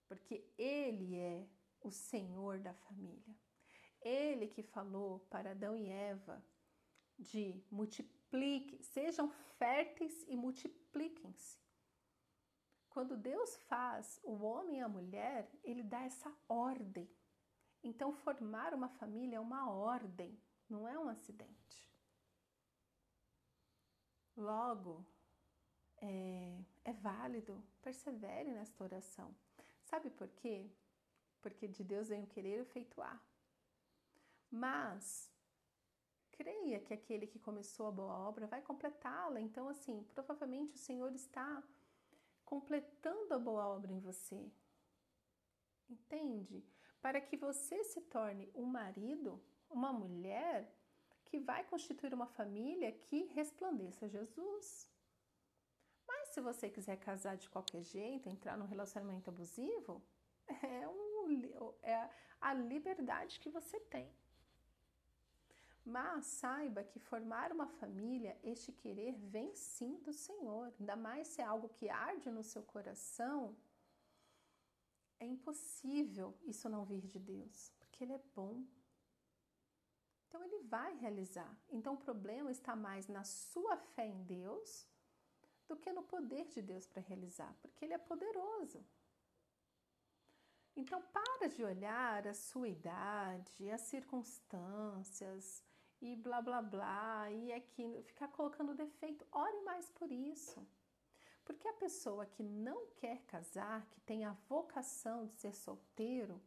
Porque 0.06 0.50
Ele 0.56 1.16
é 1.16 1.46
o 1.80 1.90
Senhor 1.90 2.58
da 2.58 2.72
família. 2.72 3.36
Ele 4.00 4.46
que 4.46 4.62
falou 4.62 5.20
para 5.30 5.50
Adão 5.50 5.76
e 5.76 5.88
Eva 5.88 6.42
de 7.18 7.62
multiplique, 7.70 8.82
sejam 8.82 9.30
férteis 9.58 10.24
e 10.26 10.36
multipliquem-se. 10.36 11.63
Quando 12.94 13.16
Deus 13.16 13.56
faz 13.68 14.20
o 14.22 14.44
homem 14.44 14.78
e 14.78 14.80
a 14.80 14.88
mulher, 14.88 15.50
ele 15.64 15.82
dá 15.82 16.02
essa 16.04 16.32
ordem. 16.48 17.10
Então, 17.82 18.12
formar 18.12 18.72
uma 18.72 18.88
família 18.88 19.38
é 19.38 19.40
uma 19.40 19.68
ordem, 19.68 20.40
não 20.68 20.86
é 20.86 20.96
um 20.96 21.08
acidente. 21.08 21.92
Logo, 24.36 25.04
é, 26.00 26.64
é 26.84 26.92
válido, 26.92 27.60
persevere 27.82 28.52
nesta 28.52 28.84
oração. 28.84 29.34
Sabe 29.82 30.08
por 30.10 30.28
quê? 30.28 30.70
Porque 31.42 31.66
de 31.66 31.82
Deus 31.82 32.10
vem 32.10 32.22
o 32.22 32.28
querer 32.28 32.58
e 32.58 32.62
o 32.62 32.64
feituar. 32.64 33.20
Mas 34.48 35.28
creia 36.30 36.78
que 36.78 36.94
aquele 36.94 37.26
que 37.26 37.40
começou 37.40 37.88
a 37.88 37.90
boa 37.90 38.16
obra 38.20 38.46
vai 38.46 38.62
completá-la. 38.62 39.40
Então, 39.40 39.68
assim, 39.68 40.04
provavelmente 40.14 40.76
o 40.76 40.78
Senhor 40.78 41.12
está 41.12 41.60
completando 42.44 43.34
a 43.34 43.38
boa 43.38 43.66
obra 43.66 43.92
em 43.92 44.00
você. 44.00 44.50
Entende? 45.88 46.64
Para 47.00 47.20
que 47.20 47.36
você 47.36 47.84
se 47.84 48.00
torne 48.02 48.50
um 48.54 48.64
marido, 48.64 49.42
uma 49.68 49.92
mulher 49.92 50.72
que 51.24 51.38
vai 51.38 51.64
constituir 51.64 52.14
uma 52.14 52.26
família 52.26 52.92
que 52.92 53.24
resplandeça 53.26 54.08
Jesus. 54.08 54.90
Mas 56.06 56.28
se 56.28 56.40
você 56.40 56.70
quiser 56.70 56.96
casar 56.98 57.36
de 57.36 57.48
qualquer 57.48 57.82
jeito, 57.82 58.28
entrar 58.28 58.56
num 58.56 58.66
relacionamento 58.66 59.30
abusivo, 59.30 60.02
é, 60.62 60.88
um, 60.88 61.74
é 61.82 62.10
a 62.40 62.54
liberdade 62.54 63.40
que 63.40 63.50
você 63.50 63.80
tem. 63.80 64.10
Mas 65.84 66.24
saiba 66.26 66.82
que 66.82 66.98
formar 66.98 67.52
uma 67.52 67.66
família, 67.66 68.38
este 68.42 68.72
querer 68.72 69.18
vem 69.18 69.54
sim 69.54 69.98
do 69.98 70.12
Senhor. 70.12 70.72
Ainda 70.80 70.96
mais 70.96 71.28
se 71.28 71.42
é 71.42 71.44
algo 71.44 71.68
que 71.68 71.90
arde 71.90 72.30
no 72.30 72.42
seu 72.42 72.62
coração, 72.62 73.54
é 75.20 75.26
impossível 75.26 76.36
isso 76.44 76.68
não 76.68 76.84
vir 76.84 77.02
de 77.02 77.18
Deus, 77.18 77.70
porque 77.78 78.02
Ele 78.04 78.14
é 78.14 78.22
bom. 78.34 78.64
Então 80.26 80.42
Ele 80.42 80.58
vai 80.64 80.94
realizar. 80.96 81.54
Então 81.68 81.94
o 81.94 81.98
problema 82.08 82.50
está 82.50 82.74
mais 82.74 83.06
na 83.06 83.22
sua 83.22 83.76
fé 83.76 84.06
em 84.06 84.22
Deus 84.24 84.88
do 85.68 85.76
que 85.76 85.92
no 85.92 86.02
poder 86.02 86.46
de 86.48 86.62
Deus 86.62 86.86
para 86.86 87.02
realizar, 87.02 87.54
porque 87.60 87.84
Ele 87.84 87.94
é 87.94 87.98
poderoso. 87.98 88.84
Então 90.76 91.00
para 91.02 91.48
de 91.48 91.62
olhar 91.62 92.26
a 92.26 92.34
sua 92.34 92.68
idade, 92.68 93.70
as 93.70 93.82
circunstâncias, 93.82 95.62
e 96.04 96.14
blá 96.16 96.42
blá 96.42 96.60
blá, 96.60 97.30
e 97.30 97.50
aqui 97.50 98.02
ficar 98.02 98.28
colocando 98.28 98.74
defeito. 98.74 99.26
Ore 99.32 99.60
mais 99.62 99.88
por 99.88 100.12
isso. 100.12 100.66
Porque 101.46 101.66
a 101.66 101.72
pessoa 101.72 102.26
que 102.26 102.42
não 102.42 102.86
quer 102.96 103.22
casar, 103.22 103.86
que 103.86 104.00
tem 104.02 104.24
a 104.24 104.32
vocação 104.48 105.26
de 105.26 105.34
ser 105.36 105.54
solteiro, 105.54 106.38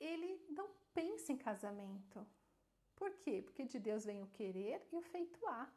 ele 0.00 0.44
não 0.48 0.68
pensa 0.92 1.32
em 1.32 1.36
casamento. 1.36 2.26
Por 2.96 3.12
quê? 3.18 3.40
Porque 3.40 3.64
de 3.64 3.78
Deus 3.78 4.04
vem 4.04 4.20
o 4.20 4.28
querer 4.28 4.84
e 4.90 4.96
o 4.96 5.00
feituar. 5.00 5.72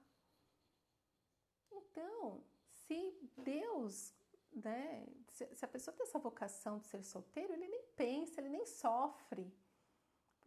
Então, 1.72 2.44
se 2.72 3.16
Deus, 3.38 4.16
né, 4.52 5.08
se 5.32 5.64
a 5.64 5.68
pessoa 5.68 5.96
tem 5.96 6.08
essa 6.08 6.18
vocação 6.18 6.80
de 6.80 6.88
ser 6.88 7.04
solteiro, 7.04 7.54
ele 7.54 7.68
nem 7.68 7.84
pensa, 7.96 8.42
ele 8.42 8.50
nem 8.50 8.66
sofre 8.66 9.54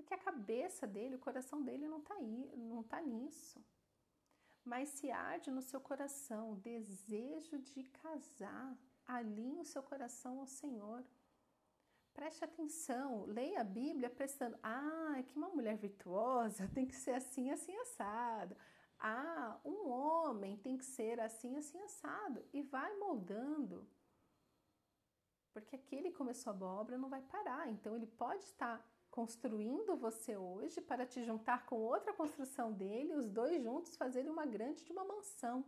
porque 0.04 0.14
a 0.14 0.18
cabeça 0.18 0.86
dele, 0.86 1.16
o 1.16 1.18
coração 1.18 1.62
dele 1.62 1.88
não 1.88 1.98
está 1.98 2.14
aí, 2.14 2.52
não 2.56 2.82
tá 2.82 3.00
nisso. 3.00 3.58
Mas 4.62 4.90
se 4.90 5.10
arde 5.10 5.50
no 5.50 5.62
seu 5.62 5.80
coração 5.80 6.52
o 6.52 6.56
desejo 6.56 7.58
de 7.58 7.82
casar, 7.84 8.76
alinhe 9.06 9.62
o 9.62 9.64
seu 9.64 9.82
coração 9.82 10.40
ao 10.40 10.46
Senhor. 10.46 11.02
Preste 12.12 12.44
atenção, 12.44 13.24
leia 13.24 13.62
a 13.62 13.64
Bíblia 13.64 14.10
prestando. 14.10 14.58
Ah, 14.62 15.22
que 15.26 15.36
uma 15.36 15.48
mulher 15.48 15.76
virtuosa 15.78 16.68
tem 16.74 16.86
que 16.86 16.94
ser 16.94 17.14
assim, 17.14 17.50
assim, 17.50 17.74
assado. 17.78 18.54
Ah, 18.98 19.58
um 19.64 19.88
homem 19.88 20.58
tem 20.58 20.76
que 20.76 20.84
ser 20.84 21.18
assim, 21.18 21.56
assim, 21.56 21.80
assado. 21.82 22.44
E 22.52 22.60
vai 22.60 22.94
moldando. 22.98 23.88
Porque 25.52 25.76
aquele 25.76 26.10
que 26.10 26.16
começou 26.16 26.50
a 26.50 26.56
boa 26.56 26.72
obra 26.72 26.98
não 26.98 27.08
vai 27.08 27.22
parar. 27.22 27.70
Então, 27.70 27.96
ele 27.96 28.06
pode 28.06 28.44
estar 28.44 28.84
construindo 29.14 29.96
você 29.96 30.36
hoje 30.36 30.80
para 30.80 31.06
te 31.06 31.22
juntar 31.22 31.66
com 31.66 31.76
outra 31.76 32.12
construção 32.12 32.72
dele, 32.72 33.14
os 33.14 33.30
dois 33.30 33.62
juntos 33.62 33.96
fazerem 33.96 34.28
uma 34.28 34.44
grande 34.44 34.82
de 34.82 34.90
uma 34.90 35.04
mansão. 35.04 35.64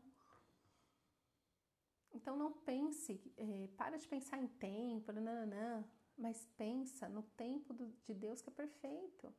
Então 2.13 2.37
não 2.37 2.53
pense, 2.53 3.23
é, 3.37 3.69
para 3.77 3.99
de 3.99 4.09
pensar 4.09 4.39
em 4.39 4.49
tempo, 4.49 5.13
nananã, 5.13 5.89
mas 6.19 6.45
pensa 6.57 7.09
no 7.09 7.23
tempo 7.23 7.73
do, 7.73 7.87
de 8.03 8.15
Deus 8.15 8.43
que 8.43 8.51
é 8.51 8.53
perfeito. 8.53 9.33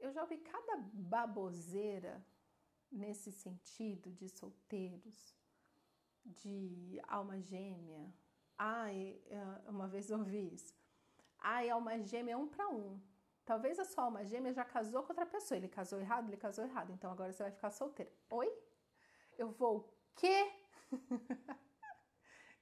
Eu 0.00 0.10
já 0.10 0.22
ouvi 0.22 0.38
cada 0.38 0.78
baboseira 0.92 2.26
nesse 2.90 3.30
sentido 3.30 4.10
de 4.10 4.28
solteiros, 4.28 5.32
de 6.24 7.00
alma 7.06 7.40
gêmea. 7.40 8.12
Ai, 8.58 9.22
uma 9.68 9.86
vez 9.86 10.10
ouvi 10.10 10.54
isso. 10.54 10.79
Ai, 11.40 11.70
alma 11.70 11.98
gêmea 11.98 12.34
é 12.34 12.36
um 12.36 12.48
para 12.48 12.68
um. 12.68 13.00
Talvez 13.44 13.78
a 13.78 13.84
sua 13.84 14.04
alma 14.04 14.24
gêmea 14.24 14.52
já 14.52 14.64
casou 14.64 15.02
com 15.02 15.08
outra 15.08 15.26
pessoa. 15.26 15.56
Ele 15.58 15.68
casou 15.68 16.00
errado, 16.00 16.28
ele 16.28 16.36
casou 16.36 16.64
errado. 16.64 16.92
Então 16.92 17.10
agora 17.10 17.32
você 17.32 17.42
vai 17.42 17.52
ficar 17.52 17.70
solteira. 17.70 18.12
Oi? 18.30 18.48
Eu 19.38 19.50
vou 19.50 19.78
o 19.78 19.88
quê? 20.14 20.52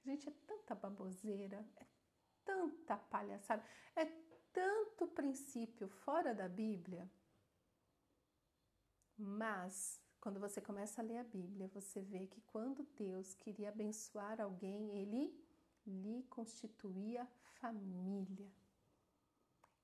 Gente, 0.03 0.29
é 0.29 0.33
tanta 0.47 0.73
baboseira, 0.75 1.65
é 1.77 1.85
tanta 2.45 2.97
palhaçada, 2.97 3.63
é 3.95 4.05
tanto 4.53 5.07
princípio 5.07 5.87
fora 5.89 6.33
da 6.33 6.47
Bíblia. 6.47 7.09
Mas 9.17 10.01
quando 10.21 10.39
você 10.39 10.61
começa 10.61 11.01
a 11.01 11.05
ler 11.05 11.17
a 11.17 11.23
Bíblia, 11.23 11.67
você 11.67 12.01
vê 12.01 12.27
que 12.27 12.41
quando 12.41 12.83
Deus 12.95 13.33
queria 13.35 13.69
abençoar 13.69 14.39
alguém, 14.41 14.97
ele 14.97 15.37
lhe 15.85 16.23
constituía 16.23 17.27
família. 17.59 18.49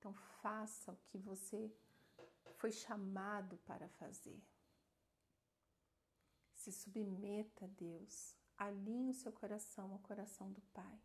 Então, 0.05 0.13
faça 0.39 0.91
o 0.91 0.97
que 1.07 1.17
você 1.17 1.73
foi 2.59 2.71
chamado 2.71 3.57
para 3.65 3.89
fazer. 3.89 4.39
Se 6.53 6.71
submeta 6.71 7.65
a 7.65 7.67
Deus, 7.69 8.35
alinhe 8.55 9.09
o 9.09 9.15
seu 9.15 9.31
coração 9.31 9.91
ao 9.93 9.97
coração 9.97 10.51
do 10.51 10.61
Pai 10.75 10.99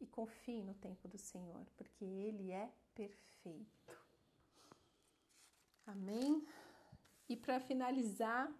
e 0.00 0.08
confie 0.08 0.60
no 0.60 0.74
tempo 0.74 1.06
do 1.06 1.18
Senhor, 1.18 1.64
porque 1.76 2.04
Ele 2.04 2.50
é 2.50 2.72
perfeito. 2.96 3.96
Amém? 5.86 6.44
E 7.28 7.36
para 7.36 7.60
finalizar, 7.60 8.52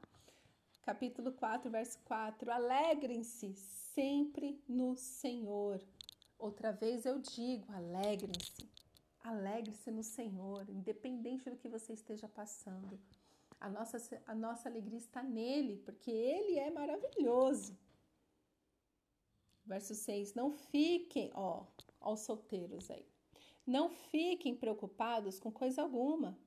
capítulo 0.82 1.32
4, 1.32 1.68
verso 1.68 1.98
4: 2.04 2.52
Alegrem-se 2.52 3.52
sempre 3.56 4.62
no 4.68 4.94
Senhor. 4.94 5.84
Outra 6.38 6.70
vez 6.70 7.04
eu 7.04 7.18
digo: 7.18 7.72
alegrem-se. 7.72 8.69
Alegre-se 9.22 9.90
no 9.90 10.02
Senhor, 10.02 10.68
independente 10.68 11.50
do 11.50 11.56
que 11.56 11.68
você 11.68 11.92
esteja 11.92 12.26
passando. 12.28 12.98
A 13.61 13.68
nossa, 13.68 14.22
a 14.26 14.35
nossa 14.35 14.68
alegria 14.68 14.98
está 14.98 15.22
nele, 15.22 15.76
porque 15.85 16.11
ele 16.11 16.59
é 16.59 16.70
maravilhoso. 16.70 17.76
Verso 19.64 19.94
6: 19.94 20.35
Não 20.35 20.50
fiquem, 20.50 21.30
ó, 21.35 21.66
aos 22.00 22.20
solteiros 22.20 22.90
aí, 22.90 23.06
não 23.66 23.90
fiquem 23.90 24.56
preocupados 24.56 25.38
com 25.38 25.52
coisa 25.52 25.83
alguma, 25.83 26.38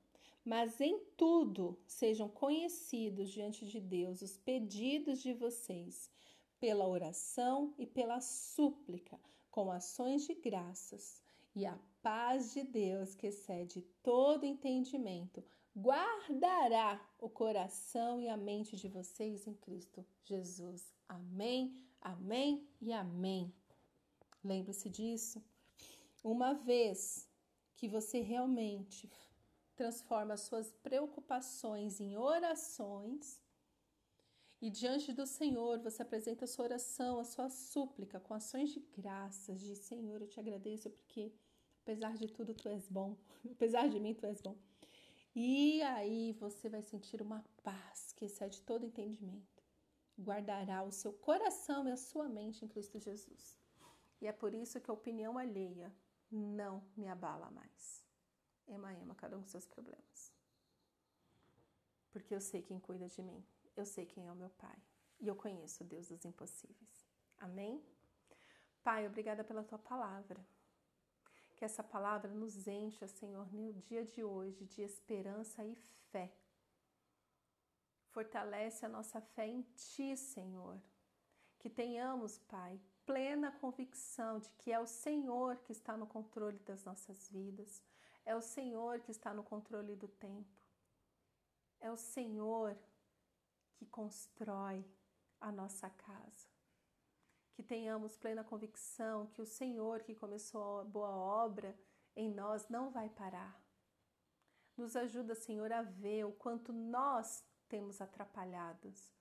mas 0.44 0.80
em 0.80 0.98
tudo 1.16 1.78
sejam 1.86 2.28
conhecidos 2.28 3.30
diante 3.30 3.64
de 3.64 3.80
Deus 3.80 4.20
os 4.20 4.36
pedidos 4.36 5.22
de 5.22 5.32
vocês, 5.32 6.10
pela 6.58 6.88
oração 6.88 7.72
e 7.78 7.86
pela 7.86 8.20
súplica, 8.20 9.18
com 9.50 9.70
ações 9.70 10.26
de 10.26 10.34
graças 10.34 11.22
e 11.54 11.64
a 11.66 11.78
paz 12.02 12.52
de 12.52 12.62
Deus, 12.64 13.14
que 13.14 13.28
excede 13.28 13.82
todo 14.02 14.44
entendimento, 14.44 15.42
guardará 15.76 17.00
o 17.18 17.28
coração 17.28 18.20
e 18.20 18.28
a 18.28 18.36
mente 18.36 18.76
de 18.76 18.88
vocês 18.88 19.46
em 19.46 19.54
Cristo 19.54 20.04
Jesus. 20.22 20.92
Amém, 21.08 21.76
amém 22.00 22.68
e 22.80 22.92
amém. 22.92 23.52
Lembre-se 24.42 24.88
disso. 24.90 25.42
Uma 26.22 26.54
vez 26.54 27.28
que 27.76 27.88
você 27.88 28.20
realmente 28.20 29.10
transforma 29.74 30.36
suas 30.36 30.72
preocupações 30.72 32.00
em 32.00 32.16
orações, 32.16 33.40
E 34.64 34.70
diante 34.70 35.12
do 35.12 35.26
Senhor, 35.26 35.78
você 35.78 36.00
apresenta 36.00 36.46
a 36.46 36.48
sua 36.48 36.64
oração, 36.64 37.18
a 37.18 37.24
sua 37.24 37.50
súplica, 37.50 38.18
com 38.18 38.32
ações 38.32 38.70
de 38.70 38.80
graças, 38.96 39.60
de 39.60 39.76
Senhor, 39.76 40.22
eu 40.22 40.26
te 40.26 40.40
agradeço 40.40 40.88
porque, 40.88 41.34
apesar 41.84 42.16
de 42.16 42.26
tudo, 42.28 42.54
tu 42.54 42.68
és 42.68 42.88
bom, 42.88 43.14
apesar 43.52 43.88
de 43.88 44.00
mim, 44.00 44.14
tu 44.14 44.24
és 44.26 44.40
bom. 44.40 44.56
E 45.36 45.82
aí 45.82 46.32
você 46.32 46.68
vai 46.68 46.82
sentir 46.82 47.20
uma 47.20 47.44
paz 47.62 48.12
que 48.12 48.24
excede 48.24 48.62
todo 48.62 48.86
entendimento. 48.86 49.62
Guardará 50.18 50.82
o 50.82 50.92
seu 50.92 51.12
coração 51.12 51.86
e 51.88 51.92
a 51.92 51.96
sua 51.96 52.28
mente 52.28 52.64
em 52.64 52.68
Cristo 52.68 52.98
Jesus. 52.98 53.58
E 54.20 54.26
é 54.26 54.32
por 54.32 54.54
isso 54.54 54.80
que 54.80 54.90
a 54.90 54.94
opinião 54.94 55.36
alheia 55.36 55.92
não 56.30 56.82
me 56.96 57.08
abala 57.08 57.50
mais. 57.50 58.06
Ema, 58.66 58.94
ema, 58.94 59.14
cada 59.14 59.36
um 59.36 59.42
com 59.42 59.48
seus 59.48 59.66
problemas. 59.66 60.32
Porque 62.10 62.34
eu 62.34 62.40
sei 62.40 62.62
quem 62.62 62.78
cuida 62.78 63.08
de 63.08 63.20
mim. 63.22 63.44
Eu 63.76 63.84
sei 63.84 64.06
quem 64.06 64.26
é 64.26 64.32
o 64.32 64.36
meu 64.36 64.50
Pai. 64.50 64.78
E 65.20 65.26
eu 65.26 65.34
conheço 65.34 65.82
o 65.82 65.86
Deus 65.86 66.08
dos 66.08 66.24
impossíveis. 66.24 67.04
Amém? 67.38 67.84
Pai, 68.84 69.06
obrigada 69.06 69.42
pela 69.42 69.64
tua 69.64 69.78
palavra. 69.78 70.40
Que 71.64 71.66
essa 71.66 71.82
palavra 71.82 72.30
nos 72.30 72.68
encha, 72.68 73.08
Senhor, 73.08 73.50
no 73.50 73.72
dia 73.72 74.04
de 74.04 74.22
hoje 74.22 74.66
de 74.66 74.82
esperança 74.82 75.64
e 75.64 75.74
fé. 76.12 76.30
Fortalece 78.10 78.84
a 78.84 78.88
nossa 78.90 79.18
fé 79.18 79.46
em 79.46 79.62
Ti, 79.74 80.14
Senhor. 80.14 80.78
Que 81.58 81.70
tenhamos, 81.70 82.38
Pai, 82.38 82.78
plena 83.06 83.50
convicção 83.50 84.38
de 84.40 84.50
que 84.58 84.70
é 84.72 84.78
o 84.78 84.86
Senhor 84.86 85.56
que 85.60 85.72
está 85.72 85.96
no 85.96 86.06
controle 86.06 86.58
das 86.58 86.84
nossas 86.84 87.30
vidas, 87.30 87.82
é 88.26 88.36
o 88.36 88.42
Senhor 88.42 89.00
que 89.00 89.10
está 89.10 89.32
no 89.32 89.42
controle 89.42 89.96
do 89.96 90.06
tempo, 90.06 90.60
é 91.80 91.90
o 91.90 91.96
Senhor 91.96 92.76
que 93.72 93.86
constrói 93.86 94.84
a 95.40 95.50
nossa 95.50 95.88
casa. 95.88 96.53
Que 97.54 97.62
tenhamos 97.62 98.16
plena 98.16 98.44
convicção 98.44 99.28
que 99.28 99.40
o 99.40 99.46
Senhor 99.46 100.02
que 100.02 100.14
começou 100.14 100.80
a 100.80 100.84
boa 100.84 101.10
obra 101.10 101.78
em 102.16 102.32
nós 102.32 102.68
não 102.68 102.90
vai 102.90 103.08
parar. 103.08 103.62
Nos 104.76 104.96
ajuda, 104.96 105.34
Senhor, 105.34 105.72
a 105.72 105.82
ver 105.82 106.24
o 106.24 106.32
quanto 106.32 106.72
nós 106.72 107.44
temos 107.68 108.00
atrapalhados 108.00 109.14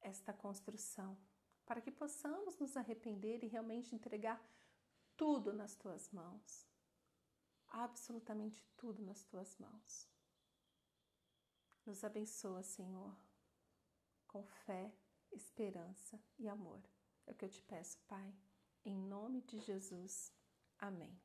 esta 0.00 0.32
construção, 0.32 1.18
para 1.66 1.80
que 1.80 1.90
possamos 1.90 2.56
nos 2.56 2.76
arrepender 2.76 3.42
e 3.42 3.48
realmente 3.48 3.94
entregar 3.94 4.40
tudo 5.16 5.52
nas 5.52 5.74
tuas 5.74 6.10
mãos. 6.10 6.66
Absolutamente 7.68 8.64
tudo 8.76 9.02
nas 9.02 9.24
tuas 9.24 9.58
mãos. 9.58 10.08
Nos 11.84 12.04
abençoa, 12.04 12.62
Senhor 12.62 13.16
com 14.30 14.44
fé, 14.44 14.94
esperança 15.32 16.16
e 16.38 16.48
amor. 16.48 16.80
É 17.30 17.32
o 17.32 17.36
que 17.36 17.44
eu 17.44 17.48
te 17.48 17.62
peço, 17.62 17.96
Pai, 18.08 18.34
em 18.84 18.98
nome 18.98 19.40
de 19.42 19.60
Jesus. 19.60 20.32
Amém. 20.80 21.16